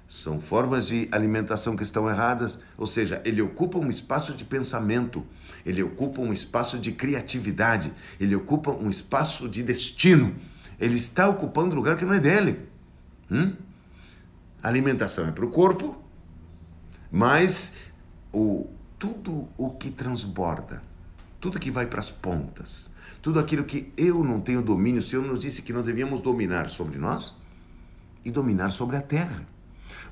são 0.08 0.40
formas 0.40 0.88
de 0.88 1.08
alimentação 1.12 1.76
que 1.76 1.84
estão 1.84 2.10
erradas, 2.10 2.60
ou 2.78 2.86
seja, 2.86 3.22
ele 3.26 3.42
ocupa 3.42 3.78
um 3.78 3.90
espaço 3.90 4.34
de 4.34 4.46
pensamento, 4.46 5.26
ele 5.66 5.82
ocupa 5.82 6.22
um 6.22 6.32
espaço 6.32 6.78
de 6.78 6.92
criatividade, 6.92 7.92
ele 8.20 8.36
ocupa 8.36 8.72
um 8.72 8.90
espaço 8.90 9.50
de 9.50 9.64
destino. 9.64 10.36
Ele 10.80 10.96
está 10.96 11.28
ocupando 11.28 11.74
um 11.74 11.76
lugar 11.76 11.98
que 11.98 12.06
não 12.06 12.14
é 12.14 12.20
dele. 12.20 12.68
Hum? 13.32 13.54
A 14.62 14.68
alimentação 14.68 15.28
é 15.28 15.32
para 15.32 15.46
o 15.46 15.50
corpo, 15.50 16.02
mas 17.12 17.74
o, 18.32 18.68
tudo 19.00 19.48
o 19.58 19.72
que 19.72 19.90
transborda, 19.90 20.82
tudo 21.40 21.60
que 21.60 21.72
vai 21.72 21.88
para 21.88 22.00
as 22.00 22.12
pontas, 22.12 22.92
tudo 23.22 23.40
aquilo 23.40 23.64
que 23.64 23.92
eu 23.98 24.24
não 24.24 24.40
tenho 24.40 24.62
domínio, 24.62 25.02
o 25.02 25.04
Senhor 25.04 25.26
nos 25.26 25.40
disse 25.40 25.62
que 25.62 25.74
nós 25.74 25.86
devíamos 25.86 26.22
dominar 26.22 26.70
sobre 26.70 26.98
nós, 27.00 27.36
e 28.26 28.32
dominar 28.32 28.72
sobre 28.72 28.98
a 28.98 29.02
terra. 29.02 29.46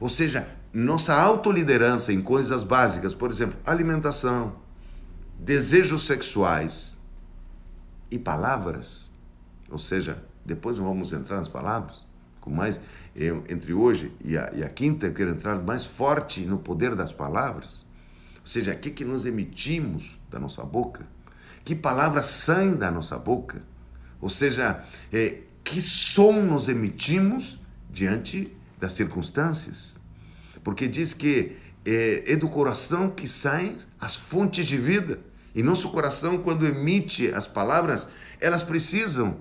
Ou 0.04 0.10
seja, 0.10 0.46
nossa 0.74 1.16
autoliderança 1.16 2.12
em 2.12 2.22
coisas 2.22 2.62
básicas, 2.62 3.16
por 3.16 3.32
exemplo, 3.32 3.58
alimentação, 3.66 4.58
desejos 5.40 6.06
sexuais 6.06 6.98
e 8.12 8.20
palavras, 8.20 9.14
ou 9.72 9.78
seja, 9.78 10.22
depois 10.46 10.78
vamos 10.78 11.14
entrar 11.14 11.38
nas 11.38 11.48
palavras, 11.48 12.06
com 12.42 12.50
mais, 12.50 12.82
eu, 13.16 13.46
entre 13.48 13.74
hoje 13.74 14.12
e 14.22 14.38
a, 14.38 14.52
e 14.54 14.62
a 14.62 14.68
quinta, 14.68 15.06
eu 15.06 15.14
quero 15.14 15.32
entrar 15.32 15.56
mais 15.62 15.86
forte 15.86 16.42
no 16.42 16.60
poder 16.60 16.96
das 16.96 17.14
palavras, 17.14 17.86
ou 18.42 18.48
seja, 18.48 18.74
o 18.74 18.78
que, 18.78 18.92
que 18.92 19.06
nós 19.06 19.26
emitimos 19.26 20.20
da 20.30 20.38
nossa 20.38 20.66
boca, 20.66 21.08
que 21.64 21.74
palavras 21.74 22.26
saem 22.26 22.76
da 22.76 22.92
nossa 22.92 23.18
boca, 23.18 23.64
ou 24.20 24.30
seja, 24.30 24.84
é, 25.14 25.44
que 25.64 25.80
som 25.80 26.42
nós 26.42 26.68
emitimos 26.68 27.58
diante 27.90 28.52
das 28.84 28.92
circunstâncias. 28.92 29.98
Porque 30.62 30.90
diz 30.90 31.14
que 31.14 31.56
é, 31.86 32.34
é 32.34 32.36
do 32.36 32.50
coração 32.50 33.10
que 33.10 33.30
saem 33.30 33.78
as 34.00 34.14
fontes 34.14 34.66
de 34.66 34.78
vida. 34.78 35.22
E 35.56 35.64
nosso 35.64 35.90
coração, 35.90 36.38
quando 36.40 36.68
emite 36.68 37.30
as 37.34 37.48
palavras, 37.48 38.10
elas 38.40 38.62
precisam 38.62 39.38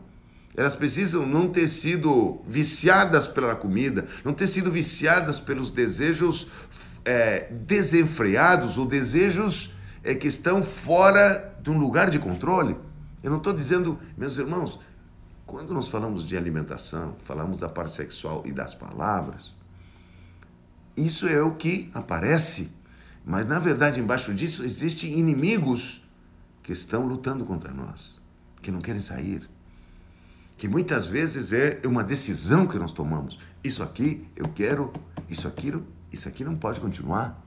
elas 0.55 0.77
precisam 0.77 1.25
não 1.25 1.49
ter 1.49 1.67
sido 1.67 2.43
viciadas 2.47 3.27
pela 3.27 3.57
comida, 3.57 4.07
não 4.23 4.35
ter 4.35 4.47
sido 4.47 4.71
viciadas 4.71 5.41
pelos 5.41 5.71
desejos 5.71 6.47
é, 7.07 7.49
desenfreados 7.51 8.77
ou 8.77 8.85
desejos 8.85 9.73
é, 10.05 10.15
que 10.15 10.29
estão 10.29 10.63
fora 10.63 11.57
de 11.63 11.71
um 11.71 11.79
lugar 11.79 12.11
de 12.11 12.19
controle. 12.19 12.77
Eu 13.23 13.31
não 13.31 13.39
estou 13.39 13.55
dizendo, 13.55 13.99
meus 14.15 14.37
irmãos, 14.37 14.79
quando 15.47 15.75
nós 15.75 15.89
falamos 15.89 16.27
de 16.27 16.37
alimentação, 16.37 17.17
falamos 17.25 17.61
da 17.61 17.69
parte 17.69 17.93
sexual 17.93 18.43
e 18.47 18.53
das 18.53 18.75
palavras, 18.75 19.55
isso 20.97 21.27
é 21.27 21.43
o 21.43 21.55
que 21.55 21.91
aparece 21.95 22.71
Mas 23.25 23.47
na 23.47 23.59
verdade, 23.59 24.01
embaixo 24.01 24.35
disso 24.35 24.65
existem 24.65 25.19
inimigos 25.19 26.03
que 26.63 26.73
estão 26.73 27.07
lutando 27.07 27.45
contra 27.45 27.73
nós, 27.73 28.21
que 28.61 28.71
não 28.71 28.81
querem 28.81 29.01
sair. 29.01 29.49
Que 30.57 30.69
muitas 30.69 31.07
vezes 31.07 31.53
é 31.53 31.81
uma 31.85 32.03
decisão 32.03 32.67
que 32.67 32.79
nós 32.79 32.93
tomamos. 32.93 33.39
Isso 33.63 33.83
aqui 33.83 34.27
eu 34.37 34.49
quero, 34.49 34.93
isso 35.29 35.47
aqui, 35.47 35.73
isso 36.13 36.29
aqui 36.29 36.45
não 36.45 36.57
pode 36.57 36.81
continuar. 36.81 37.41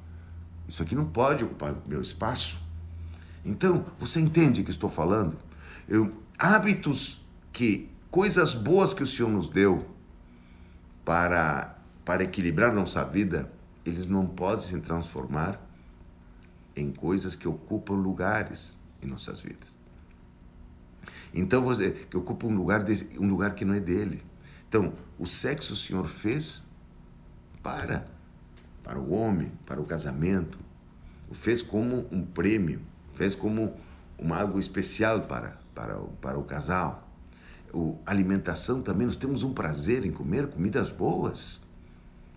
Isso 0.67 0.81
aqui 0.81 0.95
não 0.95 1.05
pode 1.05 1.43
ocupar 1.43 1.75
meu 1.85 2.01
espaço. 2.01 2.57
Então, 3.43 3.85
você 3.99 4.19
entende 4.19 4.61
o 4.61 4.63
que 4.63 4.71
estou 4.71 4.89
falando? 4.89 5.37
Eu, 5.87 6.11
hábitos 6.37 7.24
que, 7.55 7.89
coisas 8.11 8.53
boas 8.53 8.93
que 8.93 9.01
o 9.01 9.07
Senhor 9.07 9.31
nos 9.31 9.49
deu 9.49 9.87
para, 11.05 11.79
para 12.03 12.21
equilibrar 12.21 12.73
nossa 12.73 13.01
vida, 13.05 13.49
eles 13.85 14.09
não 14.09 14.27
podem 14.27 14.59
se 14.59 14.77
transformar 14.81 15.57
em 16.75 16.91
coisas 16.91 17.33
que 17.33 17.47
ocupam 17.47 17.93
lugares 17.93 18.77
em 19.01 19.07
nossas 19.07 19.39
vidas. 19.39 19.79
Então, 21.33 21.63
você 21.63 21.91
que 21.91 22.17
ocupa 22.17 22.45
um 22.45 22.53
lugar, 22.53 22.83
um 23.17 23.29
lugar 23.29 23.55
que 23.55 23.63
não 23.63 23.73
é 23.73 23.79
dele. 23.79 24.21
Então, 24.67 24.93
o 25.17 25.25
sexo 25.25 25.73
o 25.73 25.77
Senhor 25.77 26.07
fez 26.07 26.65
para 27.63 28.05
para 28.83 28.99
o 28.99 29.13
homem, 29.13 29.51
para 29.65 29.81
o 29.81 29.85
casamento, 29.85 30.59
o 31.27 31.33
fez 31.33 31.63
como 31.63 32.05
um 32.11 32.23
prêmio, 32.23 32.81
fez 33.13 33.33
como 33.33 33.75
um 34.19 34.31
algo 34.31 34.59
especial 34.59 35.21
para 35.21 35.57
para 35.73 35.99
o, 35.99 36.07
para 36.21 36.37
o 36.39 36.43
casal. 36.43 37.04
O 37.75 37.99
alimentação 38.05 38.81
também 38.81 39.05
nós 39.05 39.17
temos 39.17 39.43
um 39.43 39.53
prazer 39.53 40.05
em 40.05 40.11
comer 40.11 40.47
comidas 40.47 40.89
boas. 40.89 41.61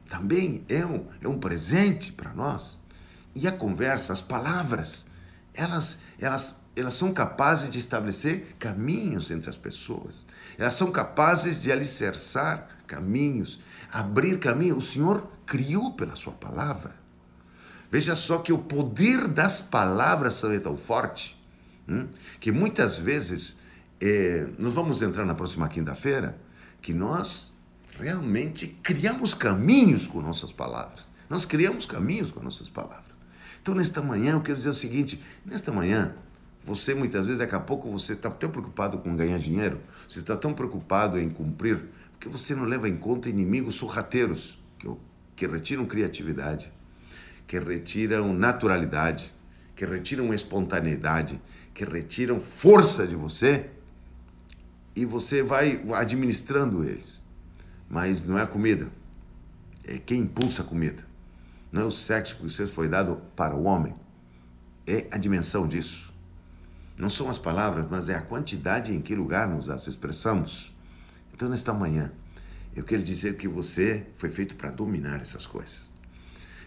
Também 0.09 0.65
é 0.69 0.85
um, 0.85 1.07
é 1.23 1.29
um 1.29 1.39
presente 1.39 2.13
para 2.13 2.35
nós. 2.35 2.81
E 3.37 3.47
a 3.47 3.53
conversa, 3.53 4.13
as 4.13 4.21
palavras, 4.21 5.07
elas, 5.55 6.01
elas, 6.19 6.57
elas 6.75 6.95
são 6.95 7.13
capazes 7.15 7.71
de 7.71 7.79
estabelecer 7.79 8.57
caminhos 8.59 9.31
entre 9.31 9.49
as 9.49 9.57
pessoas. 9.57 10.27
Elas 10.59 10.75
são 10.75 10.91
capazes 10.91 11.63
de 11.63 11.71
alicerçar 11.71 12.67
caminhos, 12.85 13.61
abrir 13.93 14.41
caminho. 14.41 14.77
O 14.77 14.83
Senhor 14.83 15.25
criou 15.47 15.93
pela 15.93 16.17
sua 16.17 16.33
palavra. 16.33 16.97
Veja 17.93 18.17
só 18.17 18.39
que 18.39 18.53
o 18.53 18.59
poder 18.59 19.29
das 19.29 19.61
palavras 19.61 20.43
é 20.43 20.59
tão 20.59 20.77
forte 20.77 21.41
hum, 21.89 22.09
que 22.41 22.51
muitas 22.51 22.99
vezes 22.99 23.57
é, 24.01 24.49
nós 24.59 24.73
vamos 24.73 25.03
entrar 25.03 25.25
na 25.25 25.35
próxima 25.35 25.69
quinta-feira 25.69 26.39
que 26.81 26.93
nós 26.93 27.53
realmente 27.99 28.67
criamos 28.83 29.35
caminhos 29.35 30.07
com 30.07 30.21
nossas 30.21 30.53
palavras. 30.53 31.11
Nós 31.29 31.45
criamos 31.45 31.85
caminhos 31.85 32.31
com 32.31 32.41
nossas 32.41 32.69
palavras. 32.69 33.09
Então, 33.61 33.75
nesta 33.75 34.01
manhã, 34.01 34.33
eu 34.33 34.41
quero 34.41 34.57
dizer 34.57 34.71
o 34.71 34.75
seguinte: 34.75 35.23
nesta 35.45 35.73
manhã, 35.73 36.15
você 36.63 36.95
muitas 36.95 37.25
vezes, 37.25 37.39
daqui 37.39 37.55
a 37.55 37.61
pouco, 37.61 37.91
você 37.91 38.13
está 38.13 38.31
tão 38.31 38.51
preocupado 38.51 38.99
com 38.99 39.17
ganhar 39.17 39.39
dinheiro, 39.39 39.81
você 40.09 40.21
está 40.21 40.37
tão 40.37 40.55
preocupado 40.55 41.19
em 41.19 41.29
cumprir, 41.29 41.85
porque 42.13 42.29
você 42.29 42.55
não 42.55 42.65
leva 42.65 42.89
em 42.89 42.97
conta 42.97 43.29
inimigos 43.29 43.75
sorrateiros 43.75 44.59
que, 44.79 44.89
que 45.35 45.47
retiram 45.47 45.85
criatividade, 45.85 46.73
que 47.47 47.59
retiram 47.59 48.33
naturalidade, 48.33 49.35
que 49.75 49.85
retiram 49.85 50.33
espontaneidade, 50.33 51.41
que 51.75 51.85
retiram 51.85 52.41
força 52.41 53.07
de 53.07 53.17
você 53.17 53.71
e 54.99 55.05
você 55.05 55.45
vai 55.45 55.81
administrando 55.95 56.83
eles. 56.83 57.25
Mas 57.89 58.25
não 58.25 58.37
é 58.37 58.43
a 58.43 58.47
comida, 58.47 58.91
é 59.85 59.97
quem 59.99 60.23
impulsa 60.23 60.63
a 60.63 60.65
comida. 60.65 61.07
Não 61.71 61.83
é 61.83 61.85
o 61.85 61.93
sexo 61.93 62.37
que 62.37 62.43
você 62.43 62.67
foi 62.67 62.89
dado 62.89 63.23
para 63.37 63.55
o 63.55 63.65
homem. 63.65 63.95
É 64.87 65.07
a 65.13 65.19
dimensão 65.19 65.69
disso. 65.69 66.13
Não 66.97 67.09
são 67.09 67.31
as 67.31 67.39
palavras, 67.39 67.87
mas 67.89 68.09
é 68.09 68.17
a 68.17 68.23
quantidade 68.23 68.93
em 68.93 69.01
que 69.01 69.15
lugar 69.15 69.47
nos 69.47 69.69
as 69.71 69.87
expressamos. 69.87 70.75
Então, 71.33 71.49
nesta 71.49 71.73
manhã, 71.73 72.11
eu 72.75 72.83
quero 72.83 73.03
dizer 73.03 73.37
que 73.37 73.47
você 73.47 74.05
foi 74.17 74.31
feito 74.31 74.57
para 74.57 74.71
dominar 74.71 75.21
essas 75.21 75.47
coisas. 75.47 75.95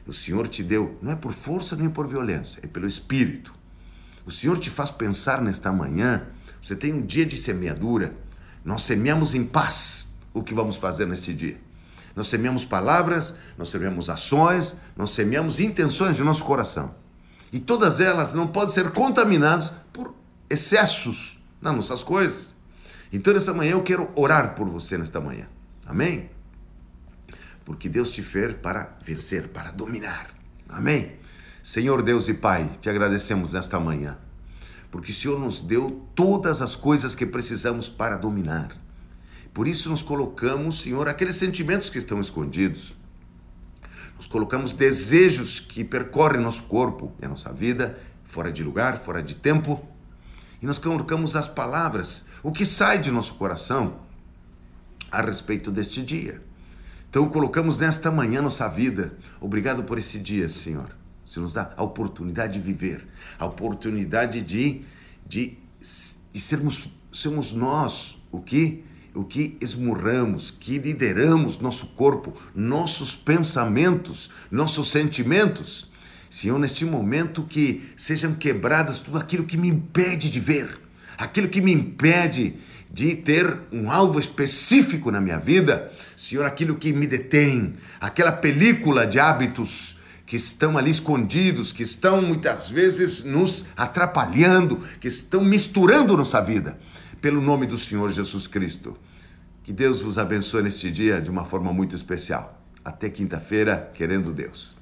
O 0.07 0.13
Senhor 0.13 0.47
te 0.47 0.63
deu, 0.63 0.97
não 1.01 1.11
é 1.11 1.15
por 1.15 1.33
força 1.33 1.75
nem 1.75 1.89
por 1.89 2.07
violência, 2.07 2.61
é 2.63 2.67
pelo 2.67 2.87
Espírito. 2.87 3.53
O 4.25 4.31
Senhor 4.31 4.57
te 4.57 4.69
faz 4.69 4.89
pensar 4.89 5.41
nesta 5.41 5.71
manhã. 5.73 6.27
Você 6.61 6.75
tem 6.75 6.93
um 6.93 7.01
dia 7.01 7.25
de 7.25 7.35
semeadura. 7.35 8.15
Nós 8.63 8.83
semeamos 8.83 9.33
em 9.33 9.43
paz 9.43 10.13
o 10.33 10.43
que 10.43 10.53
vamos 10.53 10.77
fazer 10.77 11.05
neste 11.07 11.33
dia. 11.33 11.59
Nós 12.15 12.27
semeamos 12.27 12.65
palavras, 12.65 13.35
nós 13.57 13.69
semeamos 13.69 14.09
ações, 14.09 14.75
nós 14.95 15.11
semeamos 15.11 15.59
intenções 15.59 16.15
de 16.15 16.23
nosso 16.23 16.43
coração. 16.43 16.93
E 17.51 17.59
todas 17.59 17.99
elas 17.99 18.33
não 18.33 18.47
podem 18.47 18.73
ser 18.73 18.91
contaminadas 18.91 19.71
por 19.91 20.13
excessos 20.49 21.39
nas 21.61 21.75
nossas 21.75 22.03
coisas. 22.03 22.53
Então, 23.11 23.33
nessa 23.33 23.53
manhã, 23.53 23.71
eu 23.71 23.83
quero 23.83 24.09
orar 24.15 24.55
por 24.55 24.67
você 24.69 24.97
nesta 24.97 25.19
manhã. 25.19 25.47
Amém? 25.85 26.29
Porque 27.65 27.89
Deus 27.89 28.11
te 28.11 28.21
fez 28.21 28.53
para 28.55 28.95
vencer, 29.03 29.49
para 29.49 29.71
dominar. 29.71 30.27
Amém? 30.69 31.13
Senhor 31.61 32.01
Deus 32.01 32.27
e 32.27 32.33
Pai, 32.33 32.71
te 32.79 32.89
agradecemos 32.89 33.53
nesta 33.53 33.79
manhã. 33.79 34.17
Porque 34.91 35.11
o 35.11 35.15
Senhor 35.15 35.39
nos 35.39 35.61
deu 35.61 36.05
todas 36.13 36.61
as 36.61 36.75
coisas 36.75 37.15
que 37.15 37.25
precisamos 37.25 37.87
para 37.87 38.17
dominar. 38.17 38.77
Por 39.53 39.67
isso 39.67 39.89
nos 39.89 40.03
colocamos, 40.03 40.81
Senhor, 40.81 41.07
aqueles 41.07 41.37
sentimentos 41.37 41.89
que 41.89 41.97
estão 41.97 42.19
escondidos. 42.19 42.93
Nós 44.17 44.27
colocamos 44.27 44.73
desejos 44.73 45.59
que 45.59 45.83
percorrem 45.83 46.41
nosso 46.41 46.63
corpo 46.63 47.11
e 47.21 47.25
a 47.25 47.29
nossa 47.29 47.51
vida, 47.51 47.97
fora 48.23 48.51
de 48.51 48.63
lugar, 48.63 48.97
fora 48.99 49.23
de 49.23 49.35
tempo. 49.35 49.83
E 50.61 50.65
nós 50.65 50.77
colocamos 50.77 51.35
as 51.35 51.47
palavras, 51.47 52.25
o 52.43 52.51
que 52.51 52.65
sai 52.65 52.99
de 52.99 53.09
nosso 53.09 53.33
coração 53.35 53.95
a 55.11 55.21
respeito 55.21 55.71
deste 55.71 56.01
dia. 56.03 56.39
Então 57.09 57.27
colocamos 57.27 57.79
nesta 57.79 58.11
manhã 58.11 58.41
nossa 58.41 58.67
vida. 58.67 59.13
Obrigado 59.39 59.83
por 59.83 59.97
esse 59.97 60.19
dia, 60.19 60.47
Senhor. 60.47 61.00
Você 61.31 61.39
nos 61.39 61.53
dá 61.53 61.71
a 61.77 61.83
oportunidade 61.83 62.55
de 62.55 62.59
viver, 62.59 63.07
a 63.39 63.45
oportunidade 63.45 64.41
de, 64.41 64.81
de, 65.25 65.57
de 66.33 66.39
sermos, 66.41 66.89
sermos 67.13 67.53
nós 67.53 68.17
o 68.29 68.41
que 68.41 68.83
o 69.13 69.23
que 69.23 69.57
esmurramos, 69.61 70.51
que 70.51 70.77
lideramos 70.77 71.57
nosso 71.59 71.87
corpo, 71.87 72.33
nossos 72.53 73.15
pensamentos, 73.15 74.29
nossos 74.49 74.89
sentimentos. 74.91 75.89
Senhor, 76.29 76.59
neste 76.59 76.83
momento 76.83 77.43
que 77.43 77.89
sejam 77.95 78.33
quebradas 78.33 78.99
tudo 78.99 79.17
aquilo 79.17 79.45
que 79.45 79.57
me 79.57 79.69
impede 79.69 80.29
de 80.29 80.39
ver, 80.41 80.81
aquilo 81.17 81.47
que 81.47 81.61
me 81.61 81.71
impede 81.71 82.57
de 82.91 83.15
ter 83.15 83.57
um 83.71 83.89
alvo 83.89 84.19
específico 84.19 85.09
na 85.09 85.21
minha 85.21 85.39
vida, 85.39 85.93
Senhor, 86.17 86.43
aquilo 86.43 86.75
que 86.75 86.91
me 86.91 87.07
detém, 87.07 87.75
aquela 88.01 88.33
película 88.33 89.07
de 89.07 89.17
hábitos 89.17 89.95
que 90.31 90.37
estão 90.37 90.77
ali 90.77 90.89
escondidos, 90.89 91.73
que 91.73 91.83
estão 91.83 92.21
muitas 92.21 92.69
vezes 92.69 93.21
nos 93.25 93.65
atrapalhando, 93.75 94.77
que 95.01 95.09
estão 95.09 95.43
misturando 95.43 96.15
nossa 96.15 96.39
vida 96.39 96.79
pelo 97.19 97.41
nome 97.41 97.65
do 97.65 97.77
Senhor 97.77 98.09
Jesus 98.09 98.47
Cristo. 98.47 98.95
Que 99.61 99.73
Deus 99.73 100.01
vos 100.01 100.17
abençoe 100.17 100.63
neste 100.63 100.89
dia 100.89 101.19
de 101.19 101.29
uma 101.29 101.43
forma 101.43 101.73
muito 101.73 101.97
especial. 101.97 102.63
Até 102.81 103.09
quinta-feira, 103.09 103.91
querendo 103.93 104.31
Deus. 104.31 104.77